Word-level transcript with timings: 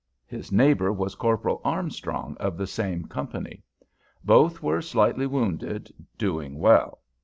His 0.25 0.51
neighbor 0.51 0.91
was 0.91 1.13
Corporal 1.13 1.61
Armstrong 1.63 2.35
of 2.39 2.57
the 2.57 2.65
same 2.65 3.03
Company. 3.05 3.61
Both 4.23 4.63
were 4.63 4.81
slightly 4.81 5.27
wounded, 5.27 5.93
doing 6.17 6.57
well. 6.57 7.01